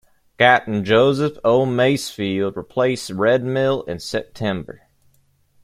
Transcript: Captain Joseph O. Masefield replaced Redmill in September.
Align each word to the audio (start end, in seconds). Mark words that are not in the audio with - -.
Captain 0.39 0.83
Joseph 0.83 1.37
O. 1.43 1.63
Masefield 1.63 2.57
replaced 2.57 3.11
Redmill 3.11 3.83
in 3.83 3.99
September. 3.99 4.81